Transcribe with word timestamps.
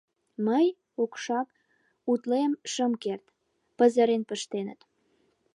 Мый, 0.47 0.67
окшак, 1.03 1.47
утлен 2.11 2.51
шым 2.71 2.91
керт, 3.03 3.25
пызырен 3.77 4.21
пыштеныт. 4.29 4.79